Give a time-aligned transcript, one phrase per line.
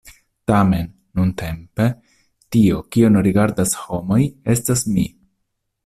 [0.51, 0.87] Tamen,
[1.19, 1.87] nuntempe,
[2.55, 4.21] tio, kion rigardas homoj,
[4.57, 5.07] estas mi!